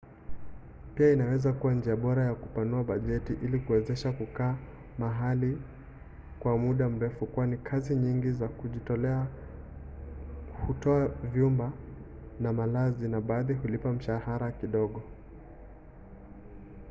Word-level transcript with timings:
pia 0.95 1.13
inaweza 1.13 1.53
kuwa 1.53 1.73
njia 1.73 1.95
bora 1.95 2.25
ya 2.25 2.35
kupanua 2.35 2.83
bajeti 2.83 3.33
ili 3.33 3.59
kuwezesha 3.59 4.11
kukaa 4.11 4.55
mahali 4.99 5.57
kwa 6.39 6.57
muda 6.57 6.89
mrefu 6.89 7.25
kwani 7.25 7.57
kazi 7.57 7.95
nyingi 7.95 8.31
za 8.31 8.47
kujitolea 8.47 9.27
hutoa 10.67 11.07
vyumba 11.07 11.71
na 12.39 12.53
malazi 12.53 13.07
na 13.09 13.21
baadhi 13.21 13.53
hulipa 13.53 13.93
mshahara 13.93 14.51
kidogo 14.51 15.03